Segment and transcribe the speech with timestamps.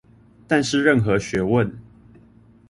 [0.47, 1.73] 但是任何學問